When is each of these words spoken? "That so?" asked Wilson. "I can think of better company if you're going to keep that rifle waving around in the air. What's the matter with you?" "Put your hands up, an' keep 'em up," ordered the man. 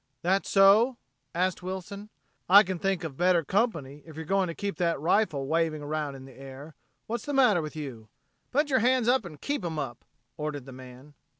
"That 0.23 0.47
so?" 0.47 0.97
asked 1.35 1.61
Wilson. 1.61 2.09
"I 2.49 2.63
can 2.63 2.79
think 2.79 3.03
of 3.03 3.15
better 3.17 3.43
company 3.43 4.01
if 4.03 4.15
you're 4.15 4.25
going 4.25 4.47
to 4.47 4.55
keep 4.55 4.77
that 4.77 4.99
rifle 4.99 5.45
waving 5.45 5.83
around 5.83 6.15
in 6.15 6.25
the 6.25 6.33
air. 6.35 6.73
What's 7.05 7.25
the 7.25 7.33
matter 7.35 7.61
with 7.61 7.75
you?" 7.75 8.09
"Put 8.51 8.71
your 8.71 8.79
hands 8.79 9.07
up, 9.07 9.27
an' 9.27 9.37
keep 9.37 9.63
'em 9.63 9.77
up," 9.77 10.03
ordered 10.37 10.65
the 10.65 10.71
man. 10.71 11.13